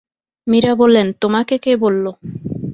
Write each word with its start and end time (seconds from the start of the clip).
মীরা 0.47 0.73
বললেন, 0.75 1.07
তোমাকে 1.21 1.55
কে 1.63 1.71
বলল? 1.77 2.05